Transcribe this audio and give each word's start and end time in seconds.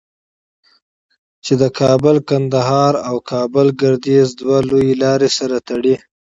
چې 1.45 1.53
د 1.61 1.63
کابل 1.79 2.15
قندهار 2.29 2.93
او 3.07 3.15
کابل 3.31 3.67
گردیز 3.81 4.29
دوه 4.41 4.57
لویې 4.69 4.95
لارې 5.03 5.29
سره 5.37 5.57
تړي. 5.67 5.95